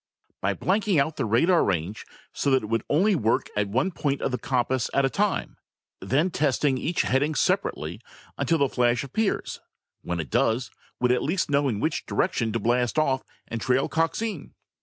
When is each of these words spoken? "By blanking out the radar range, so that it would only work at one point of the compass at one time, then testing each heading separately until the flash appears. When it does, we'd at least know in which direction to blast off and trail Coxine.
"By 0.41 0.55
blanking 0.55 0.99
out 0.99 1.17
the 1.17 1.27
radar 1.27 1.63
range, 1.63 2.07
so 2.33 2.49
that 2.49 2.63
it 2.63 2.69
would 2.69 2.83
only 2.89 3.15
work 3.15 3.51
at 3.55 3.67
one 3.69 3.91
point 3.91 4.19
of 4.23 4.31
the 4.31 4.39
compass 4.39 4.89
at 4.95 5.03
one 5.03 5.11
time, 5.11 5.57
then 5.99 6.31
testing 6.31 6.79
each 6.79 7.03
heading 7.03 7.35
separately 7.35 8.01
until 8.35 8.57
the 8.57 8.67
flash 8.67 9.03
appears. 9.03 9.59
When 10.01 10.19
it 10.19 10.31
does, 10.31 10.71
we'd 10.99 11.11
at 11.11 11.21
least 11.21 11.51
know 11.51 11.67
in 11.67 11.79
which 11.79 12.07
direction 12.07 12.51
to 12.53 12.59
blast 12.59 12.97
off 12.97 13.21
and 13.47 13.61
trail 13.61 13.87
Coxine. 13.87 14.55